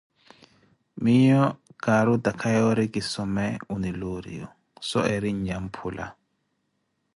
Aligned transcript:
Miiyo 1.03 1.41
kari 1.83 2.09
otakha 2.15 2.47
yoori 2.57 2.85
kisome 2.93 3.45
UniLuriyu, 3.73 4.45
so 4.89 4.99
eri 5.15 5.29
Nnyamphula. 5.35 6.05